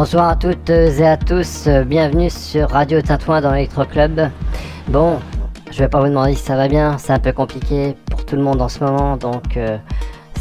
[0.00, 4.30] Bonsoir à toutes et à tous, bienvenue sur Radio Tintouin dans l'Electro Club.
[4.86, 5.18] Bon,
[5.72, 8.36] je vais pas vous demander si ça va bien, c'est un peu compliqué pour tout
[8.36, 9.76] le monde en ce moment, donc euh,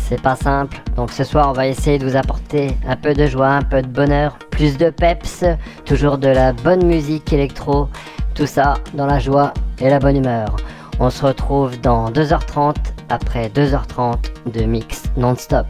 [0.01, 0.77] c'est pas simple.
[0.95, 3.81] Donc ce soir, on va essayer de vous apporter un peu de joie, un peu
[3.81, 5.43] de bonheur, plus de peps,
[5.85, 7.89] toujours de la bonne musique électro,
[8.35, 10.55] tout ça dans la joie et la bonne humeur.
[10.99, 12.75] On se retrouve dans 2h30
[13.09, 14.17] après 2h30
[14.53, 15.65] de mix non-stop.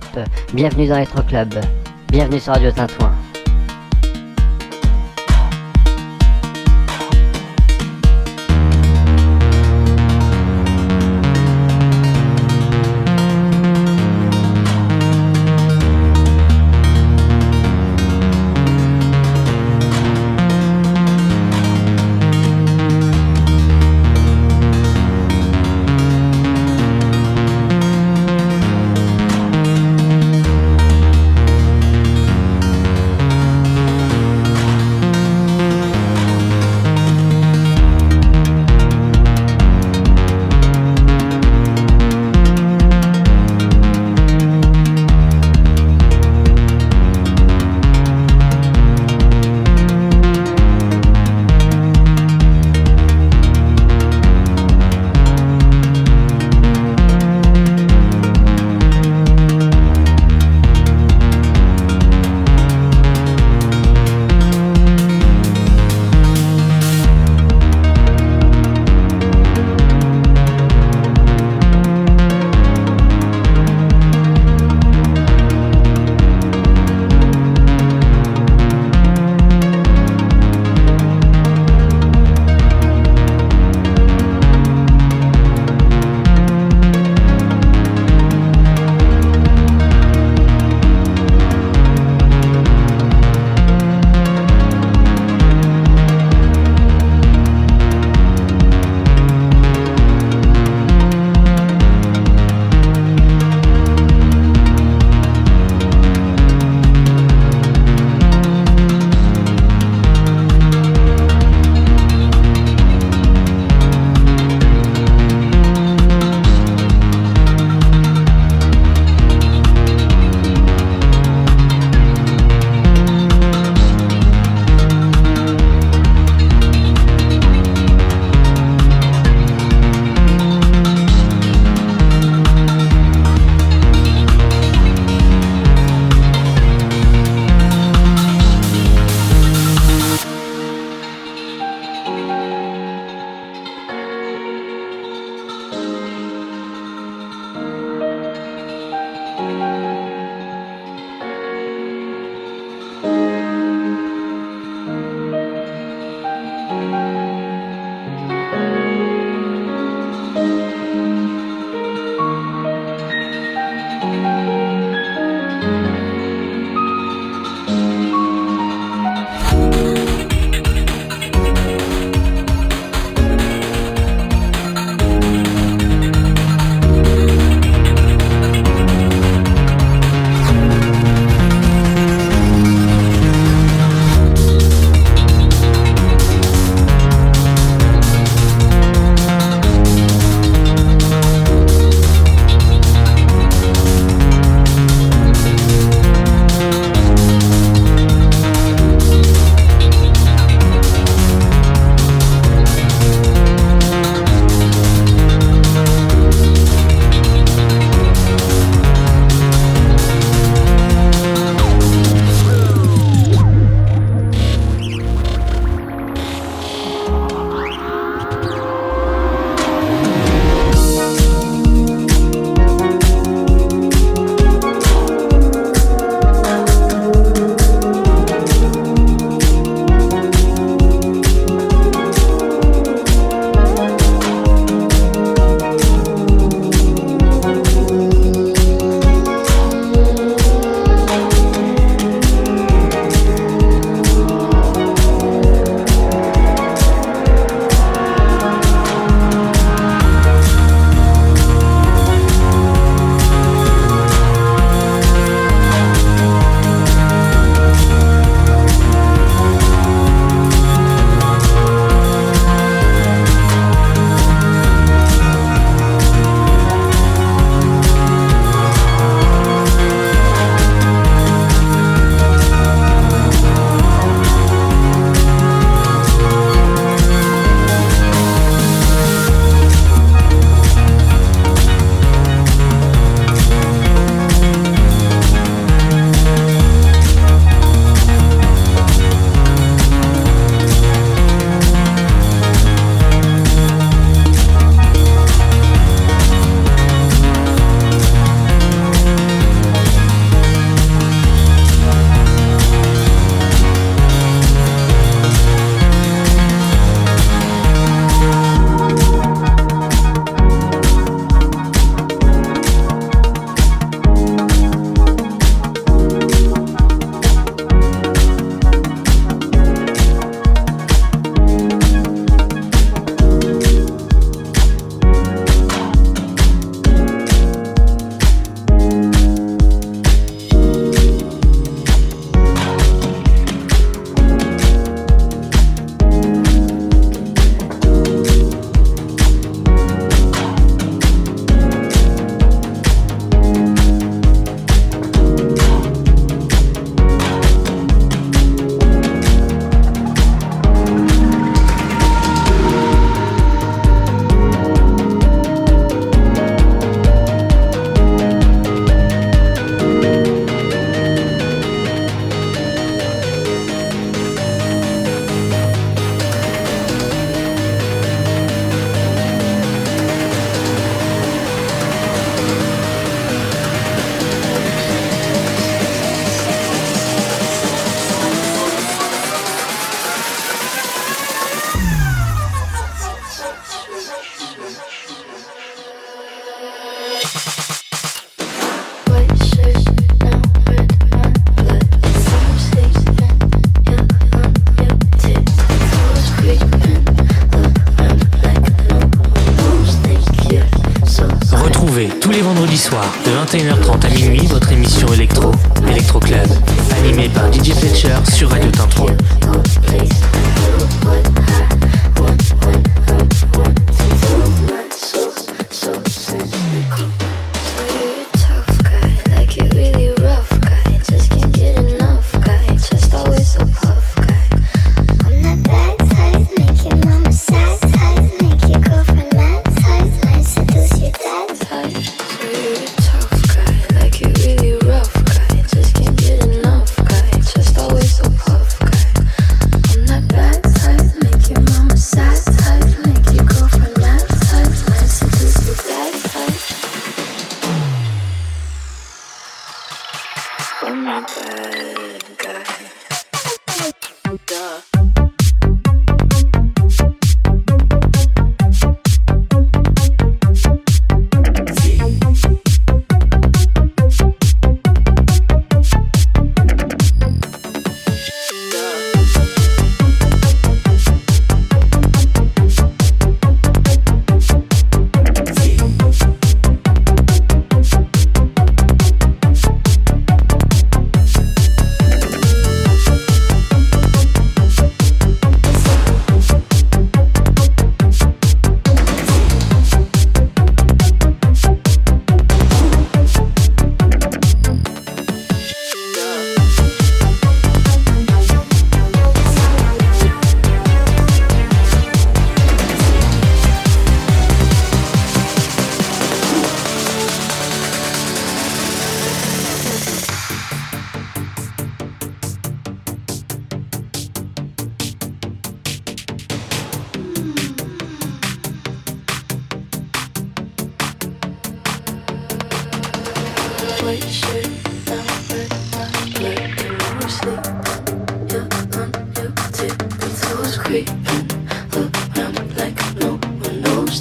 [0.54, 1.56] Bienvenue dans l'Electro Club,
[2.10, 3.14] bienvenue sur Radio Tintouin.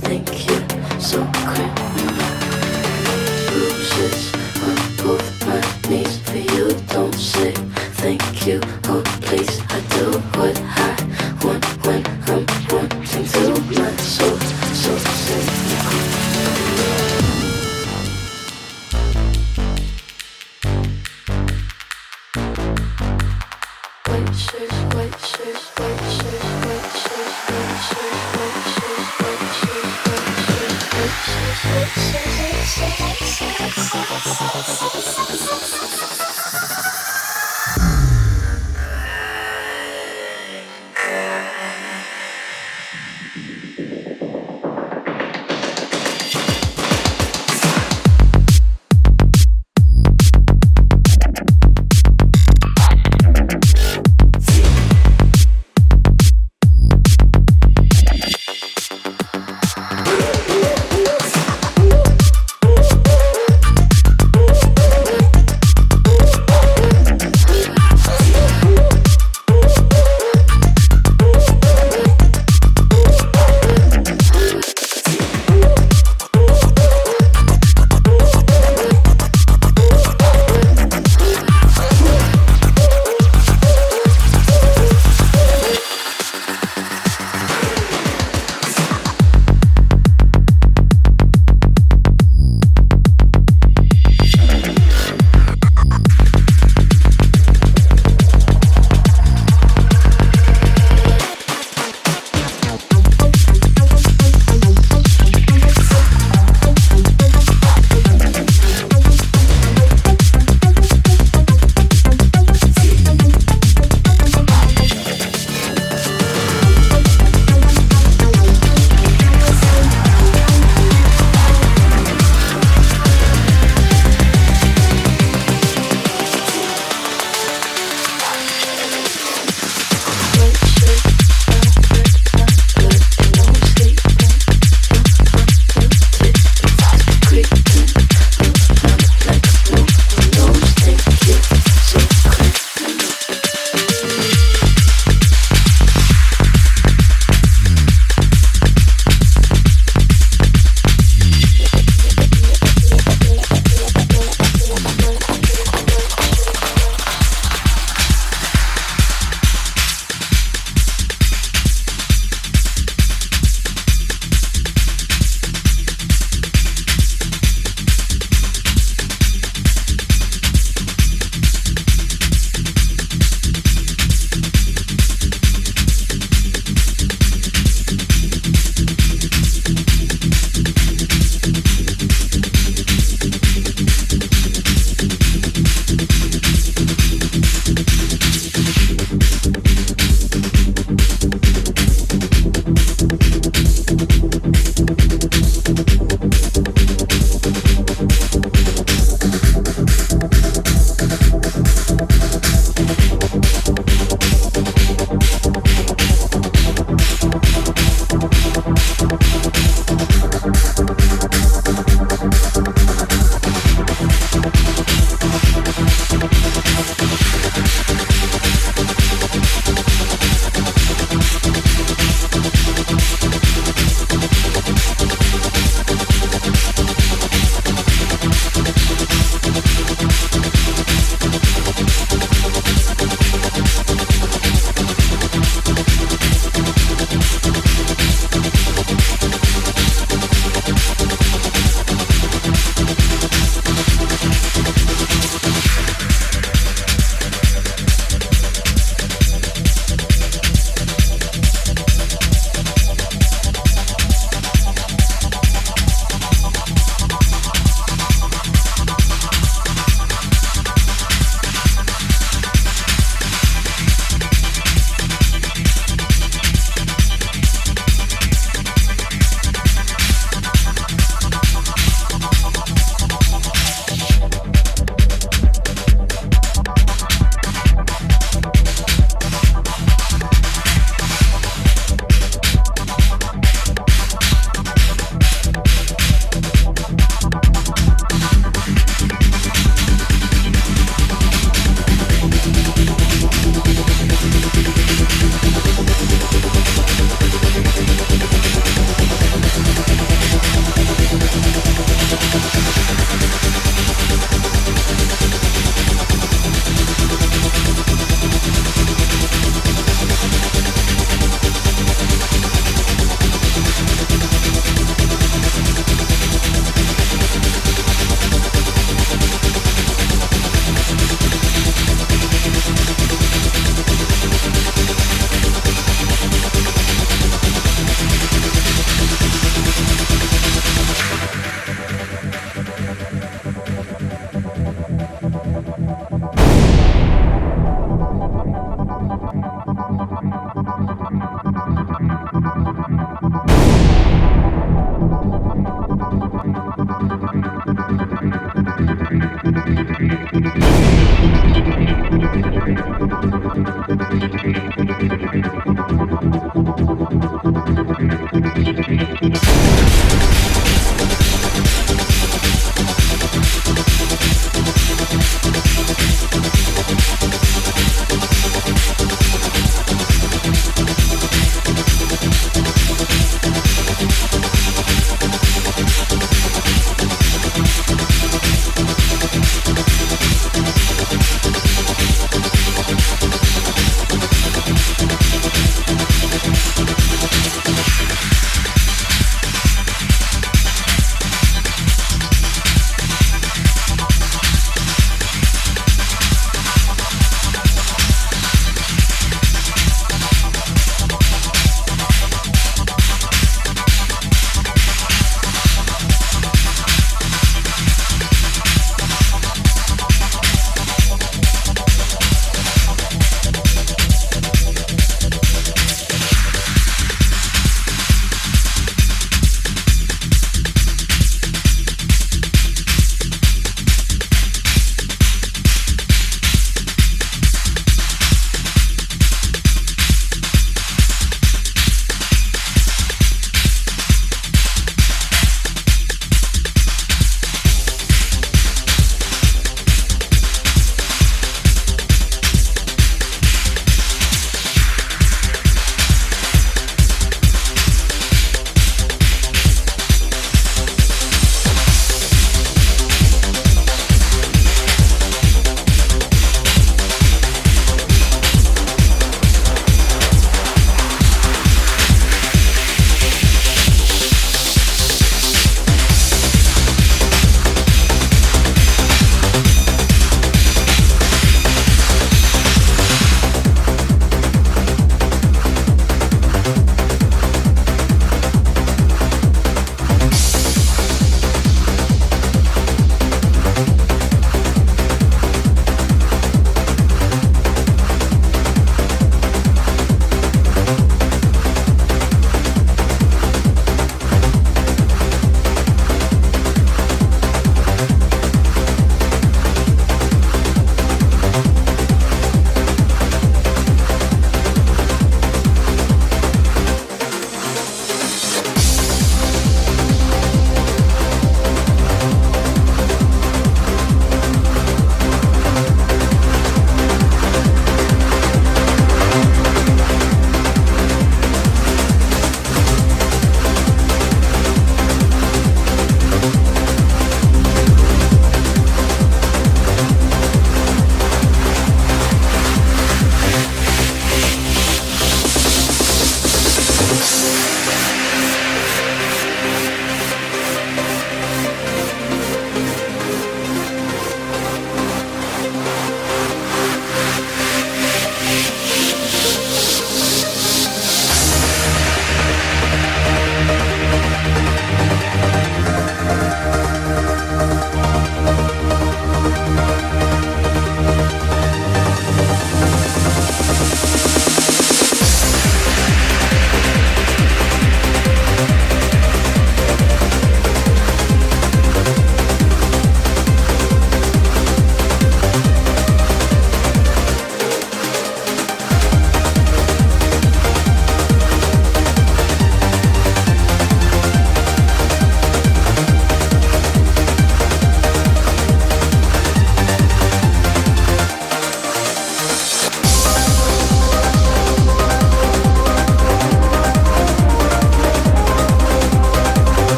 [0.00, 0.60] Thank you
[1.00, 2.14] so criminal.
[3.48, 4.33] Bruises.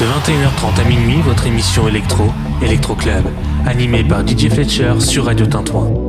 [0.00, 2.24] De 21h30 à minuit, votre émission électro,
[2.62, 3.24] Electro Club,
[3.66, 6.05] animée par DJ Fletcher sur Radio Tintouin.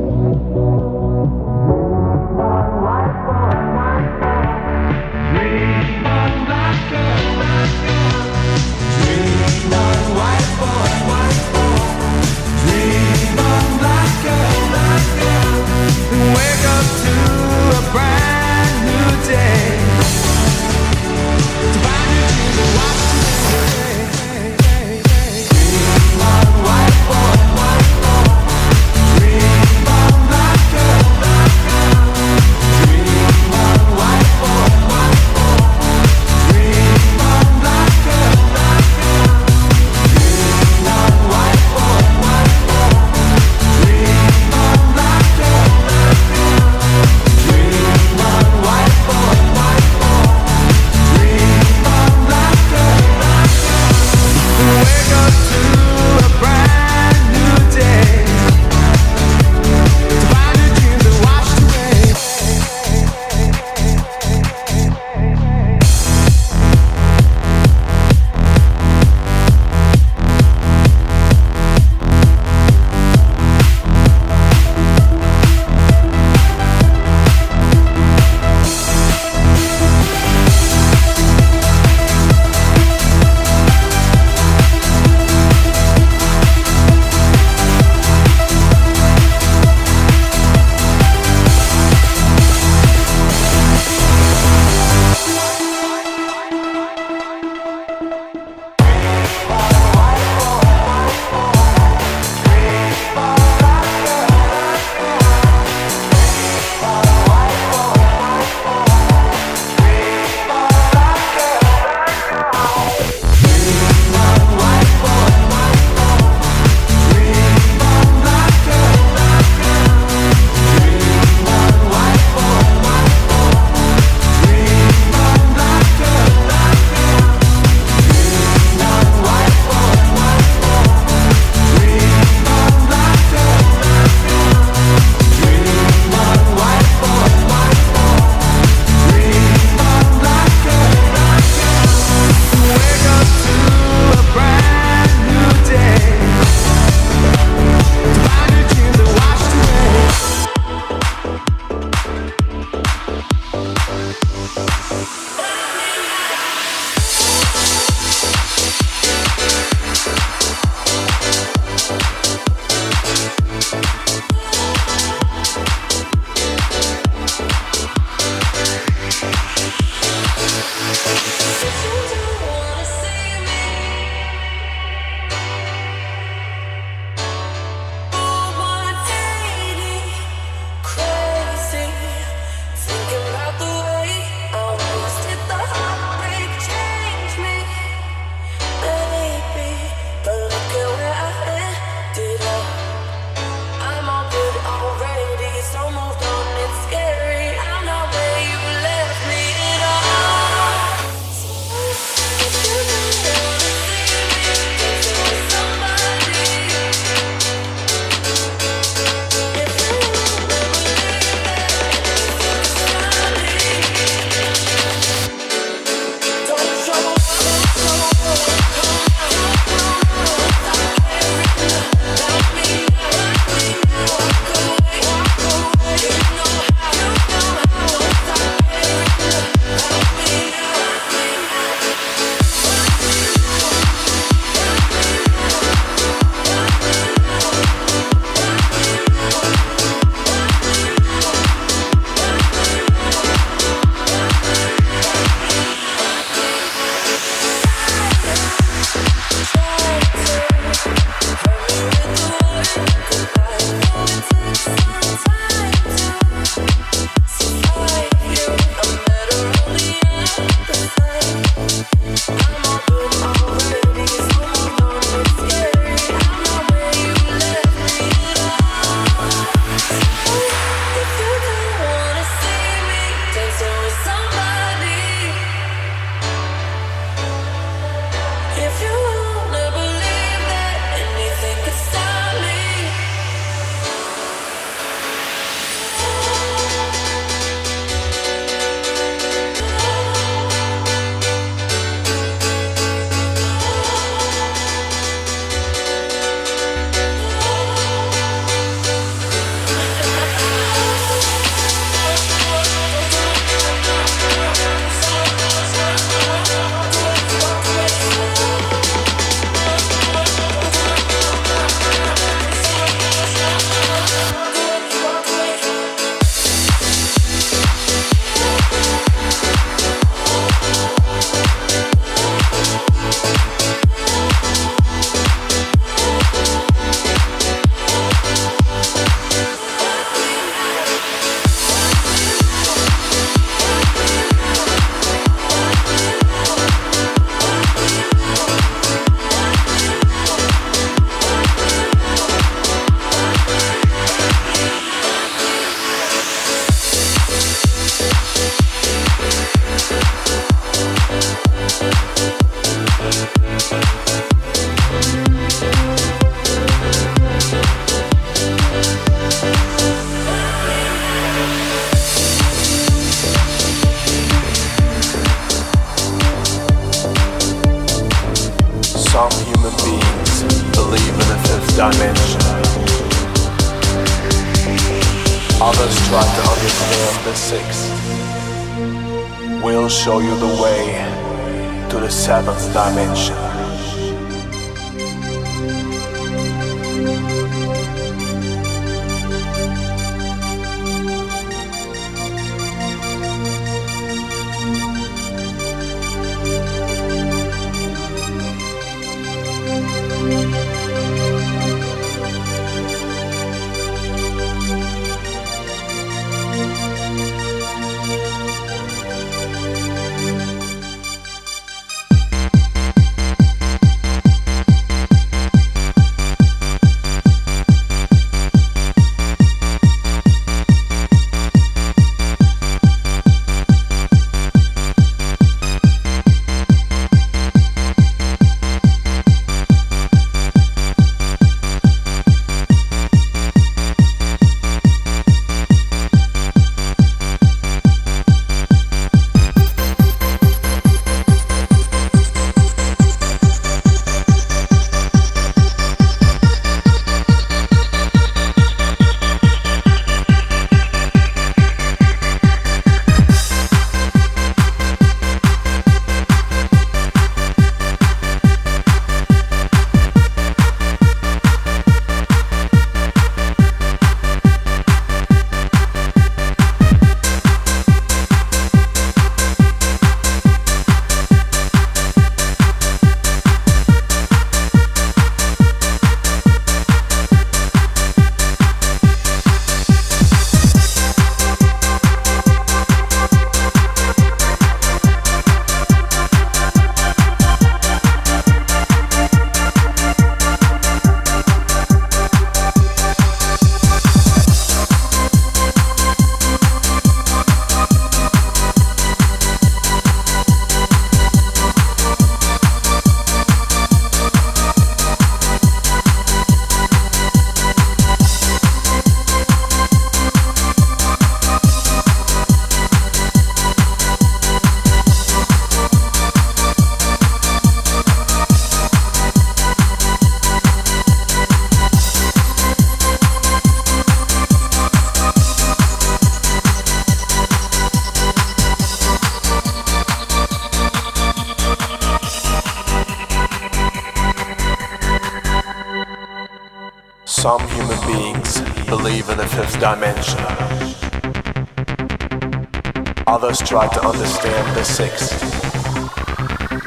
[543.28, 545.36] Others try to understand the sixth.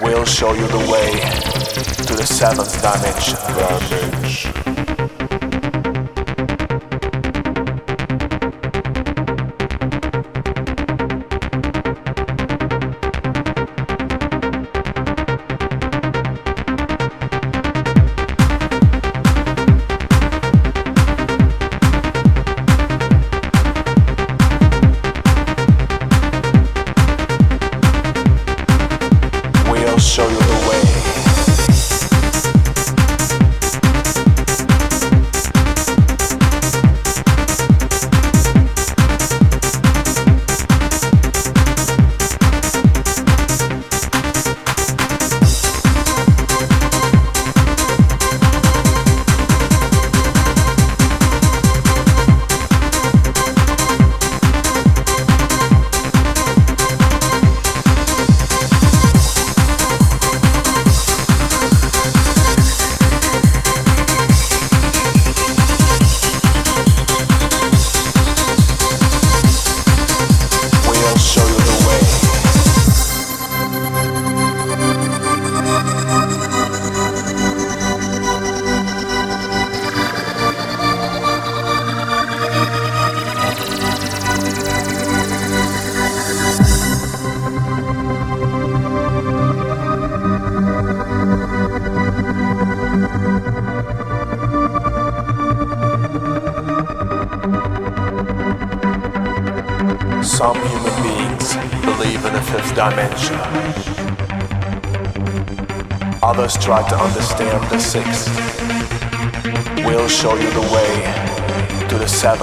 [0.02, 1.12] We'll show you the way
[2.08, 3.38] to the seventh dimension.
[3.54, 4.61] dimension.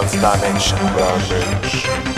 [0.09, 2.17] Transdimension Brown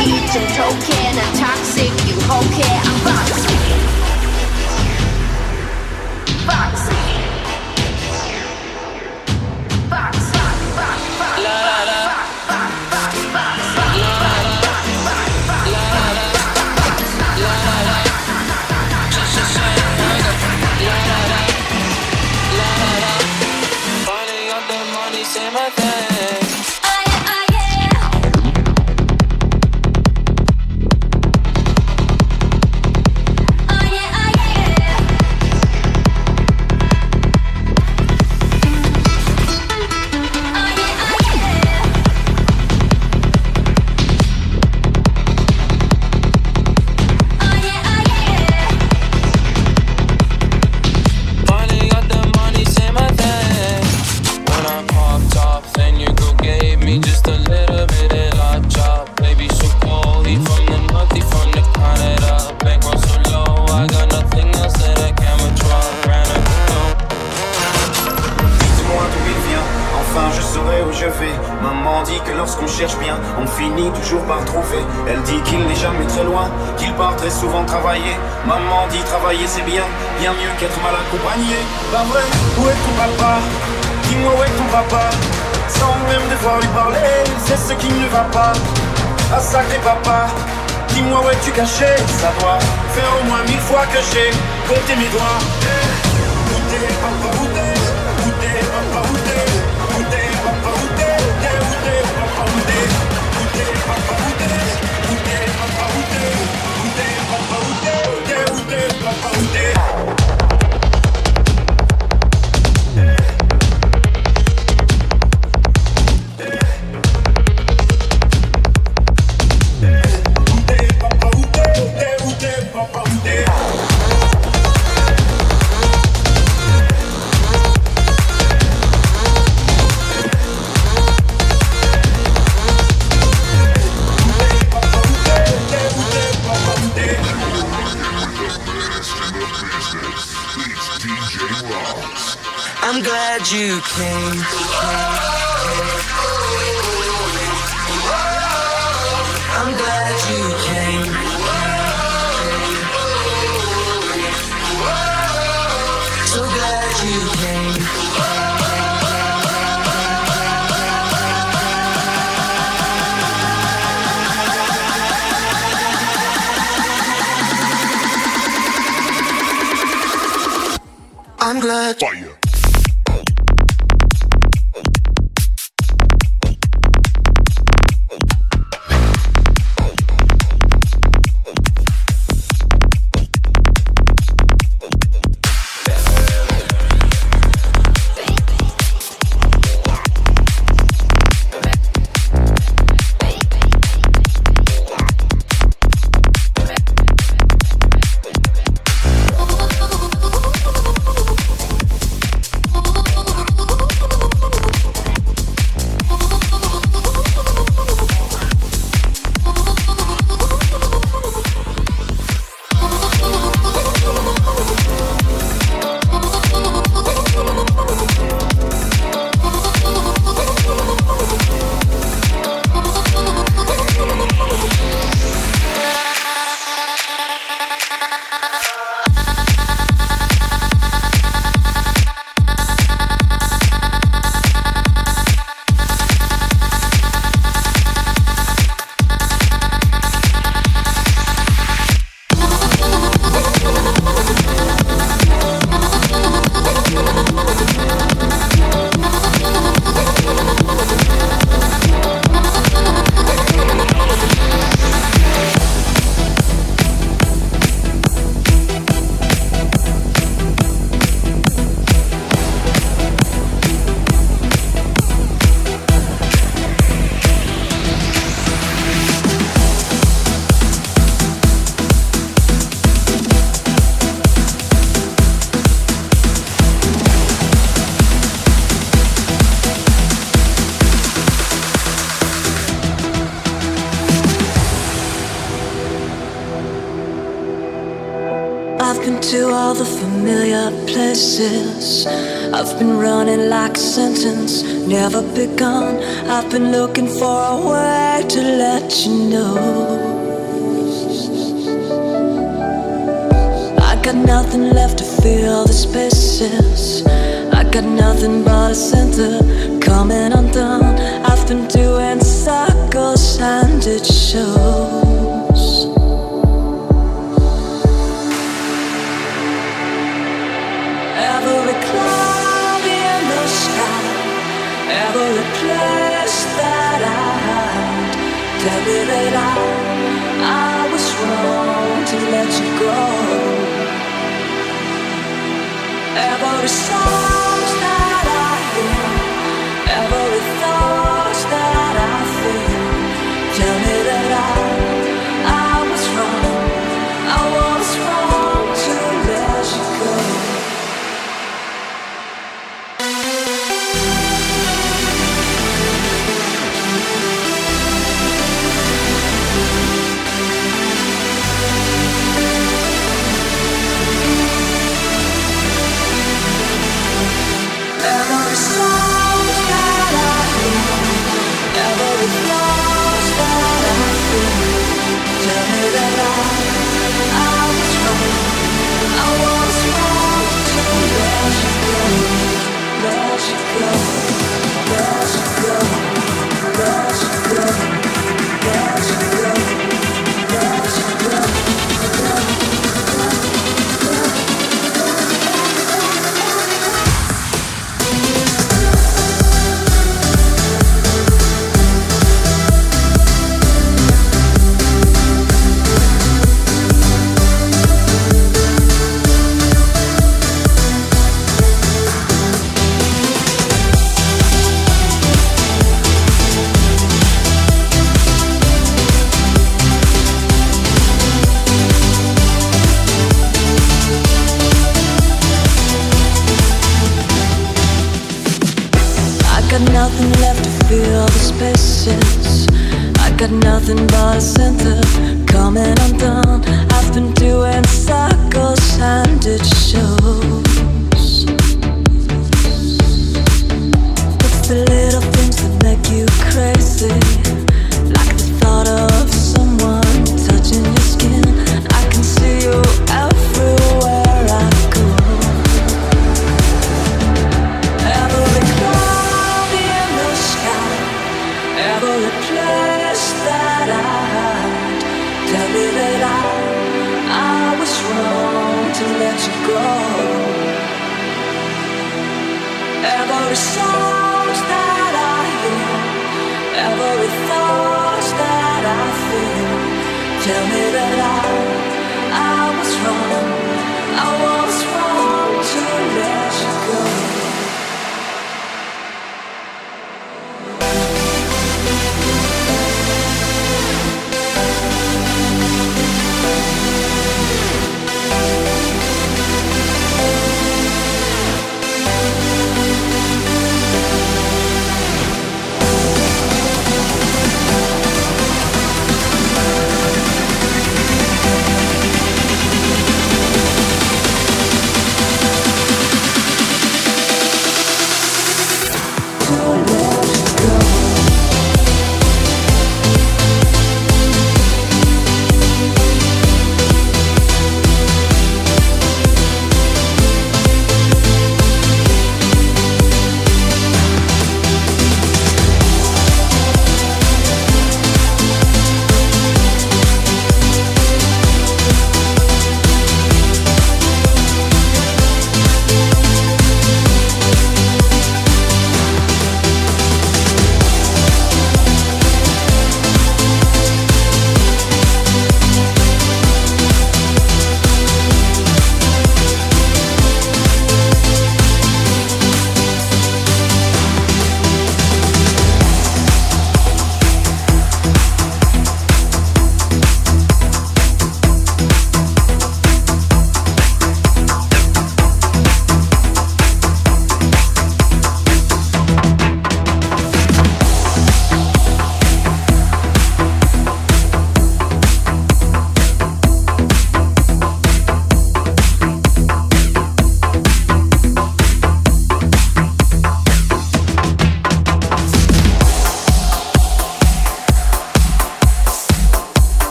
[0.33, 0.47] I'm
[1.35, 3.51] toxic, you whole I'm boxy.
[6.47, 7.00] Boxy.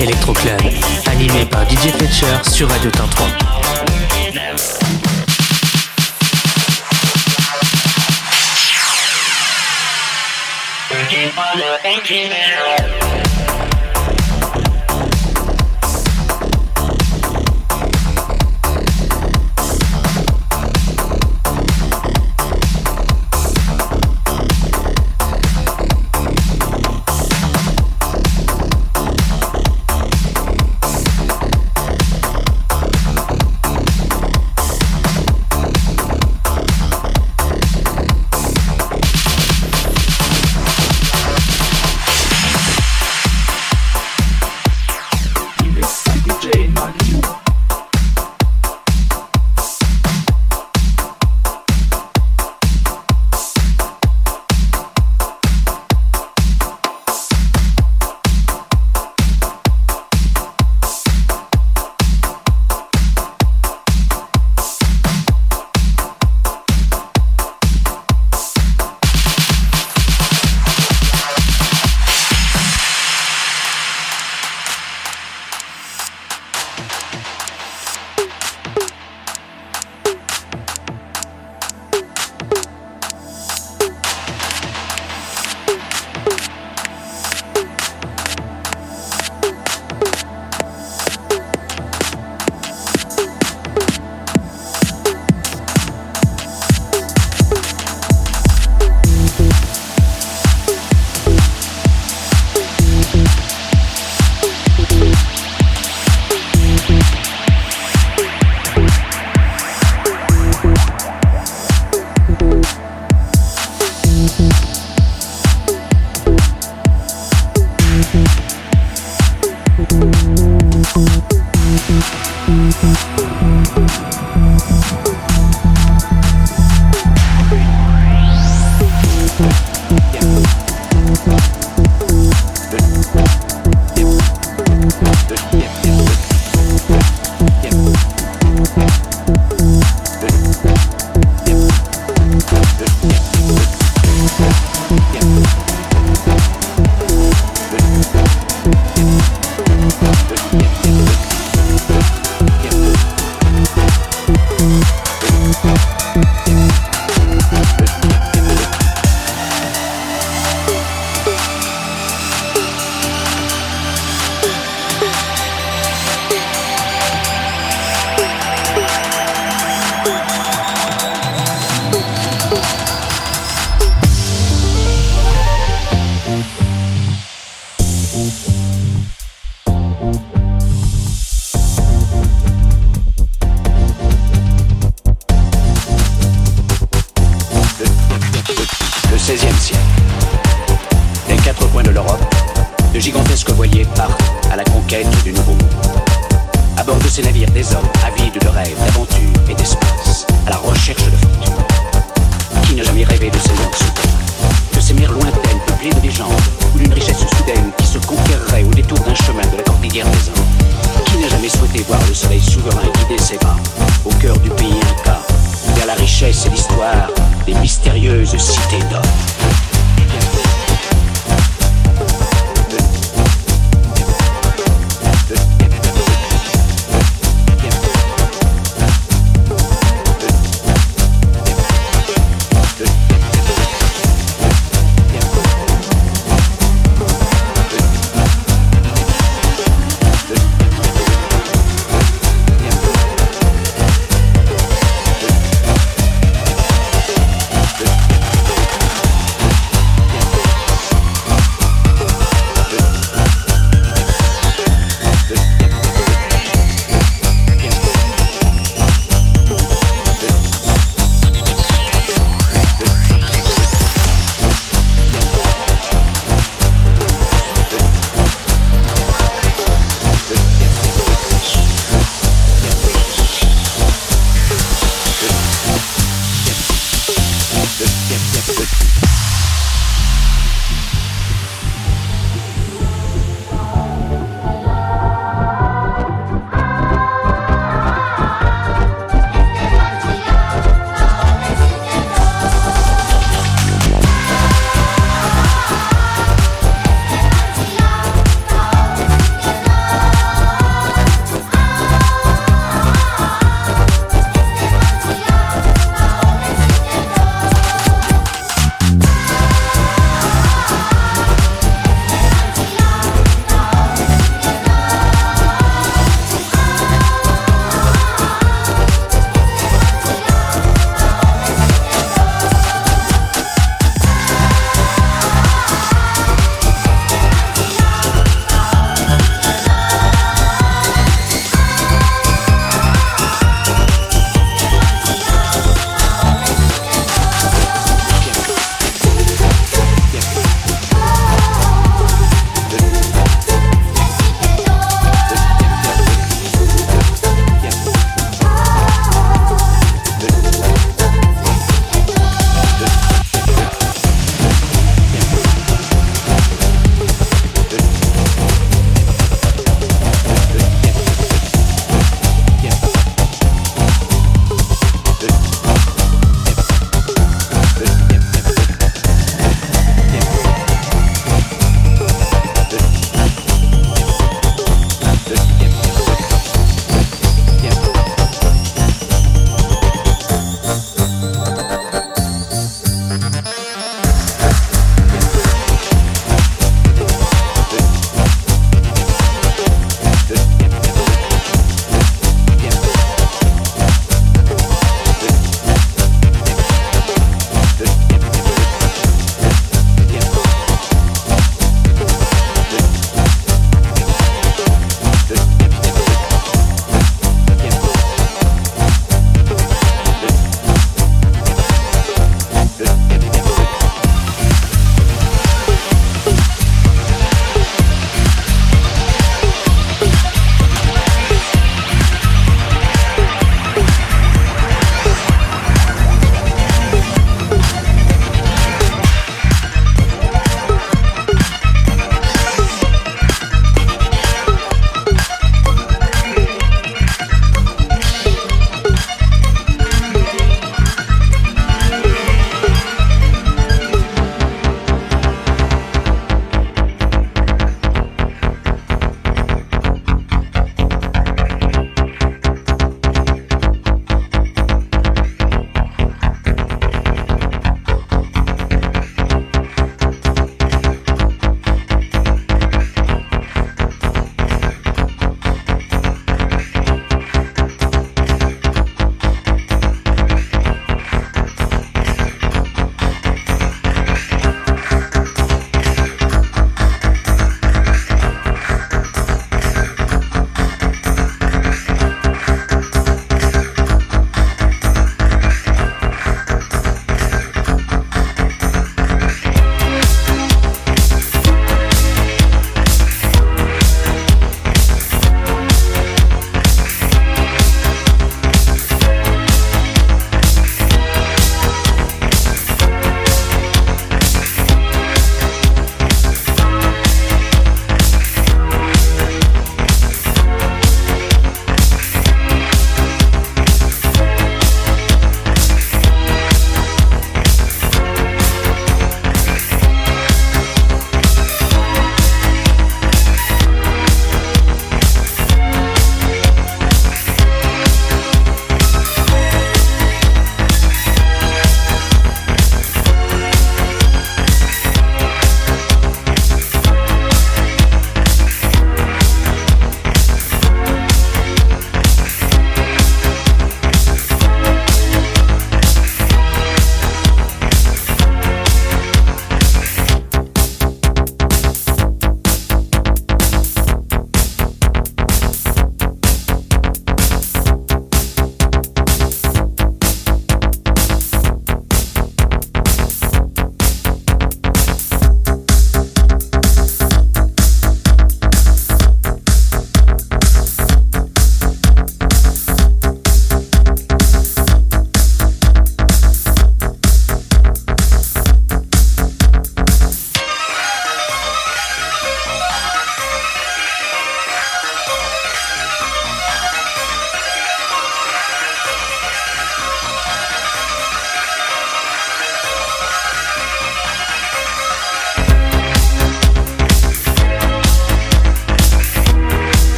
[0.00, 0.60] Electro, Club,
[1.10, 3.24] animé par DJ Fletcher sur Radio Tintron.
[11.08, 13.15] Keep on looking, keep it up.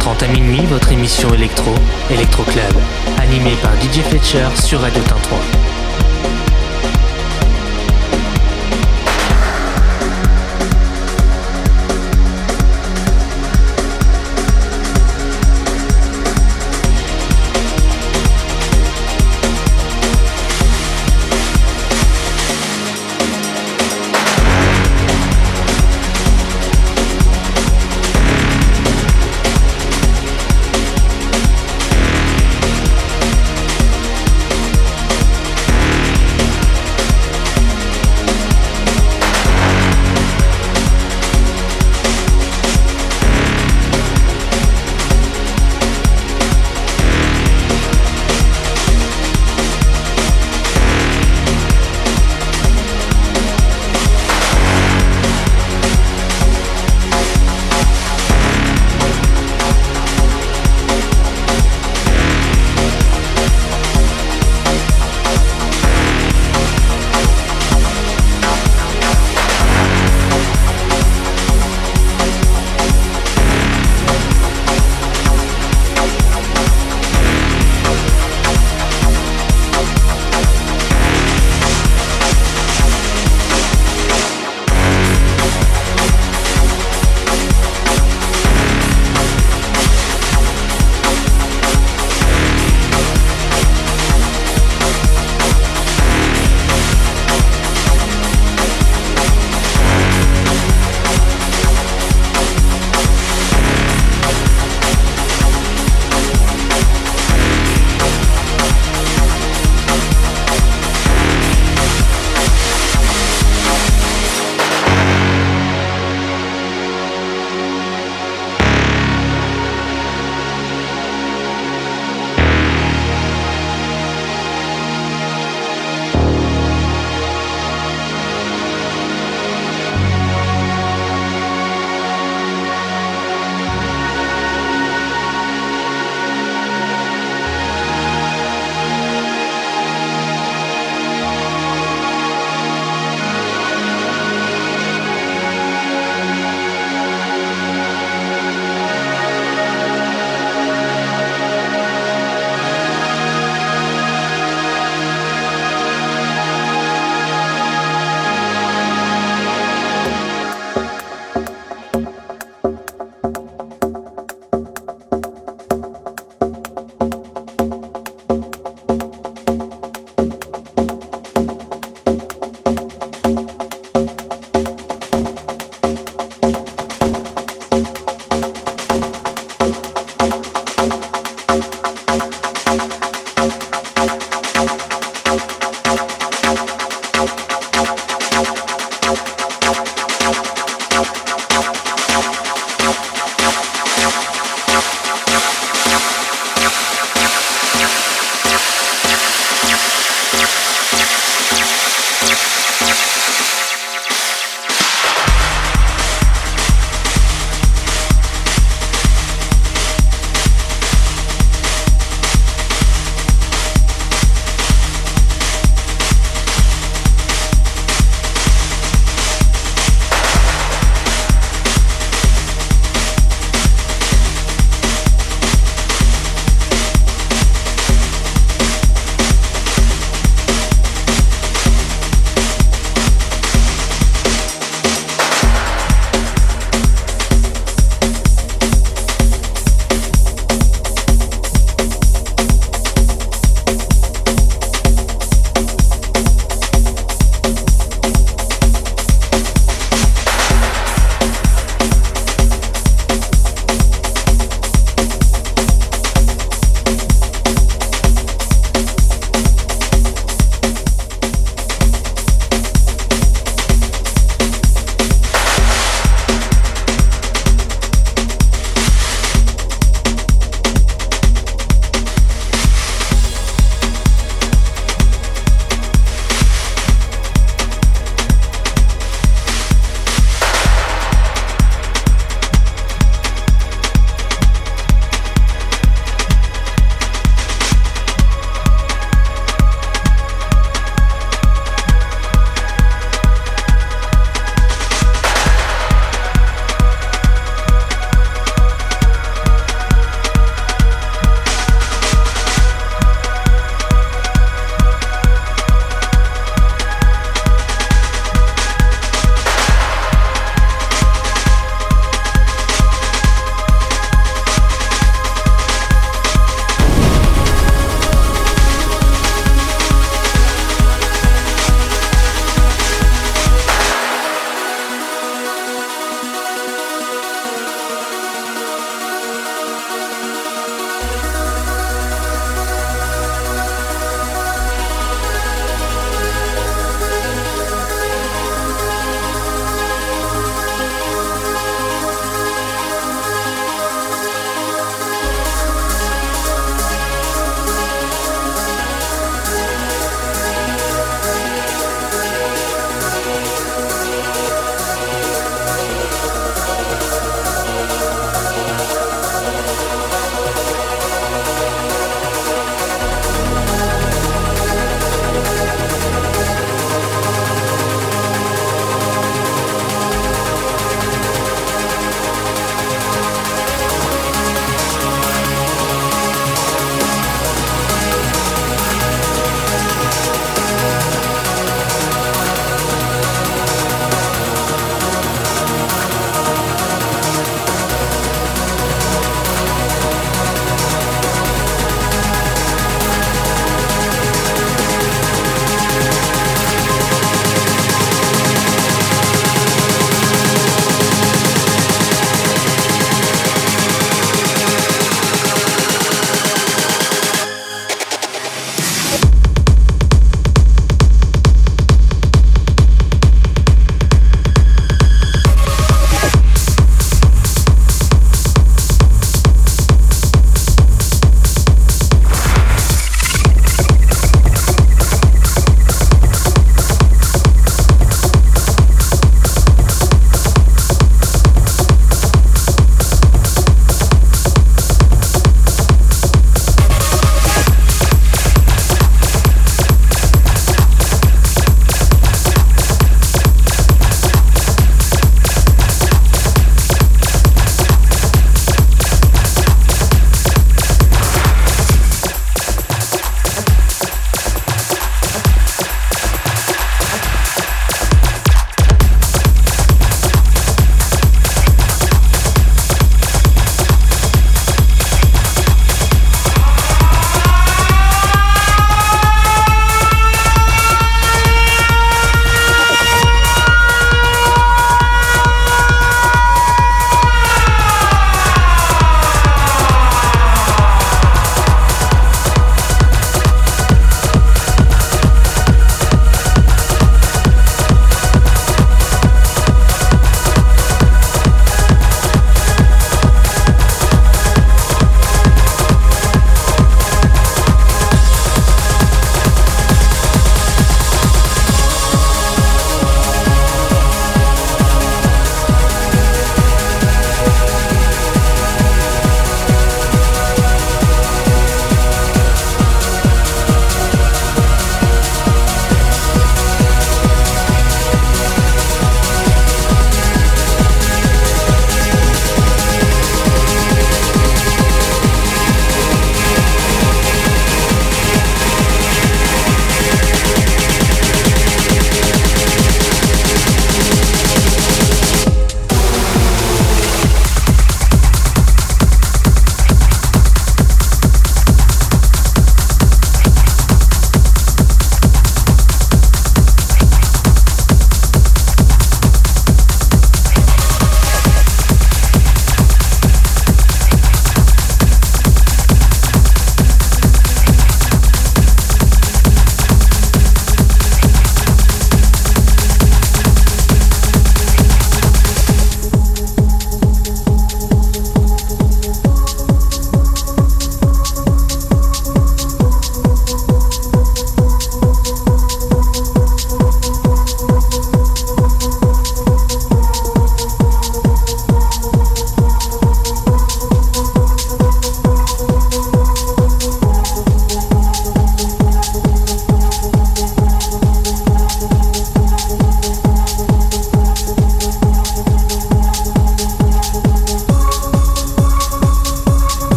[0.00, 1.74] 21h30 à minuit votre émission électro,
[2.10, 2.72] Electro Club,
[3.18, 5.69] animée par DJ Fletcher sur Radio Tintouin.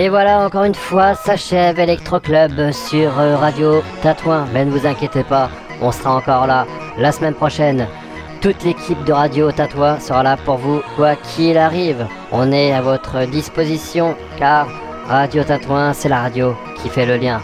[0.00, 4.46] Et voilà, encore une fois, s'achève Electro Club sur euh, Radio Tatouin.
[4.52, 5.50] Mais ne vous inquiétez pas,
[5.82, 6.68] on sera encore là
[6.98, 7.84] la semaine prochaine.
[8.40, 12.06] Toute l'équipe de Radio Tatouin sera là pour vous, quoi qu'il arrive.
[12.30, 14.68] On est à votre disposition, car
[15.08, 17.40] Radio Tatouin, c'est la radio qui fait le lien.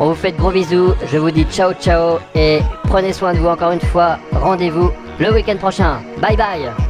[0.00, 3.38] On vous fait de gros bisous, je vous dis ciao ciao et prenez soin de
[3.38, 4.18] vous encore une fois.
[4.32, 4.90] Rendez-vous
[5.20, 6.00] le week-end prochain.
[6.20, 6.85] Bye bye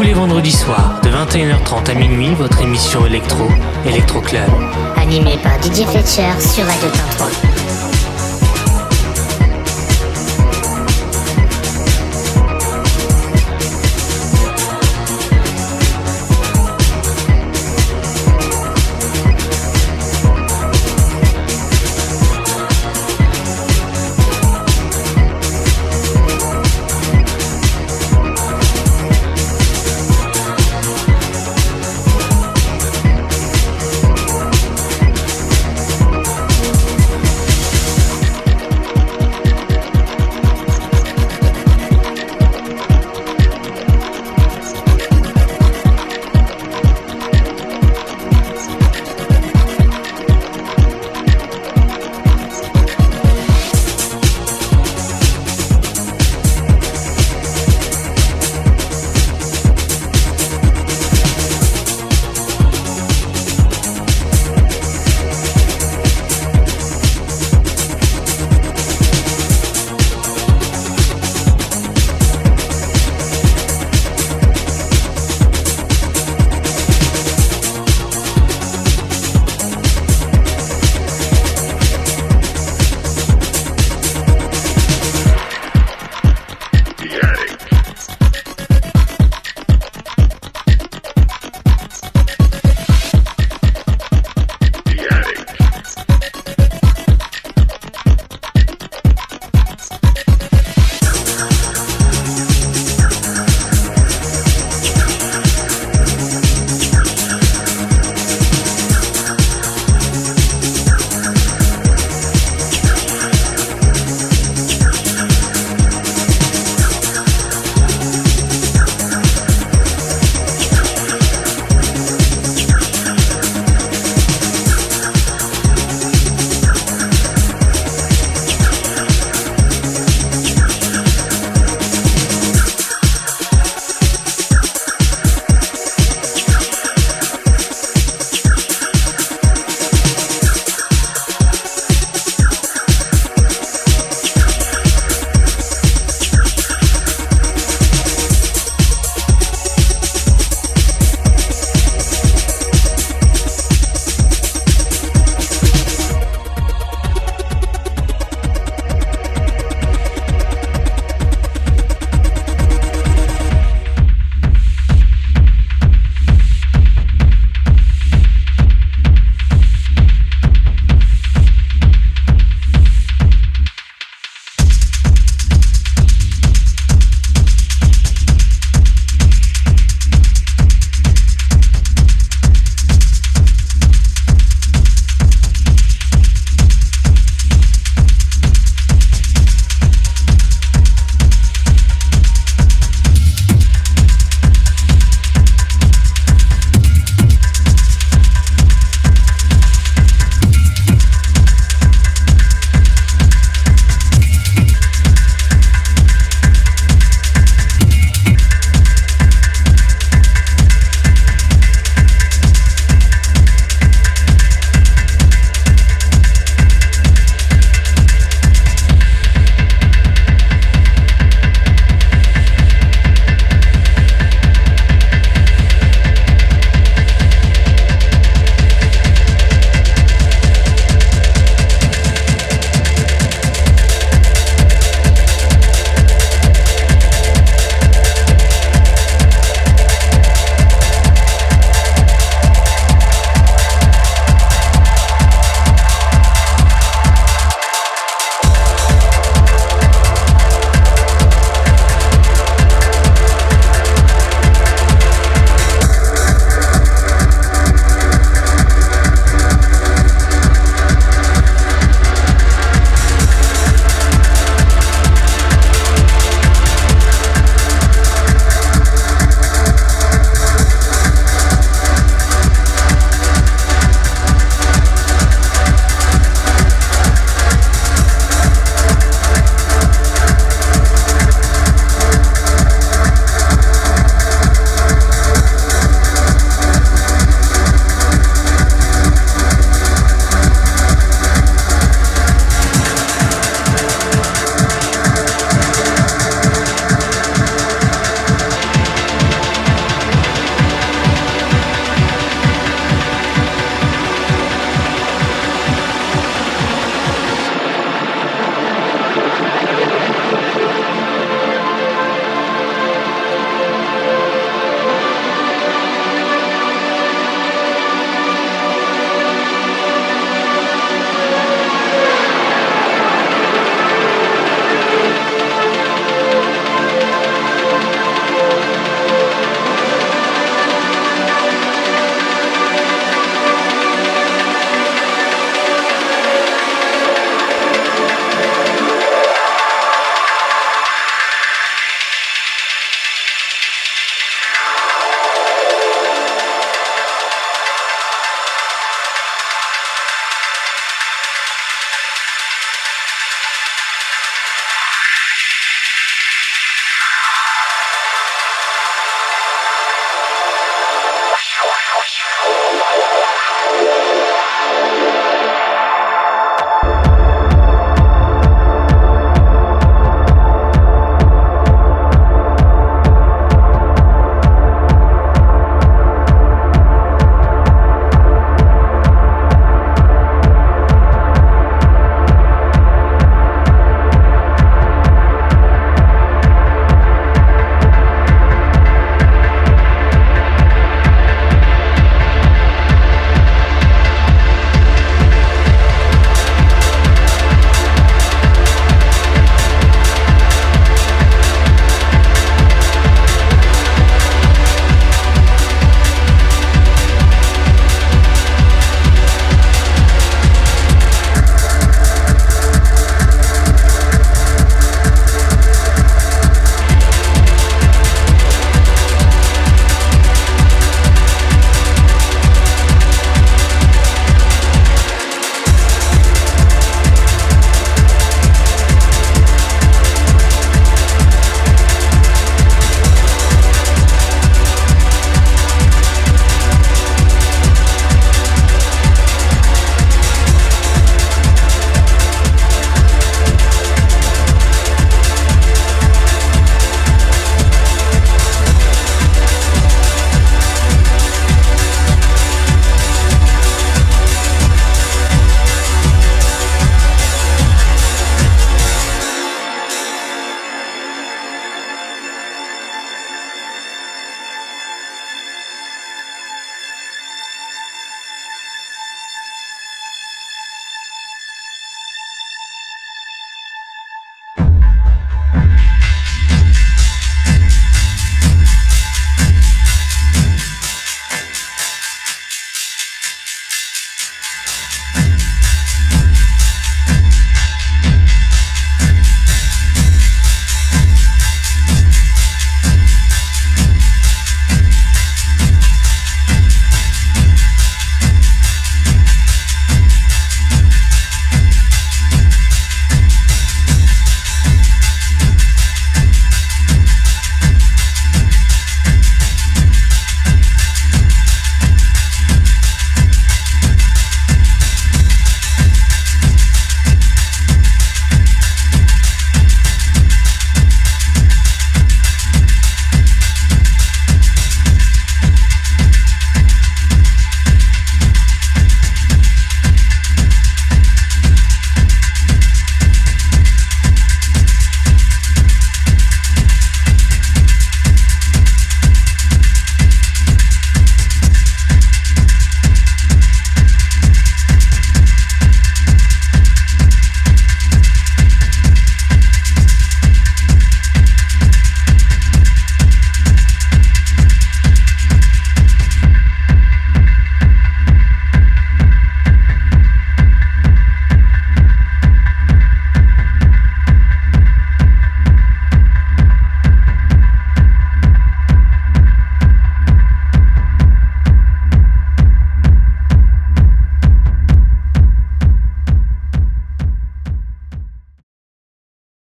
[0.00, 3.44] tous les vendredis soirs de 21h30 à minuit votre émission électro,
[3.84, 4.48] Electro Club.
[4.96, 6.88] Animé par DJ Fletcher sur Radio
[7.18, 7.49] 23.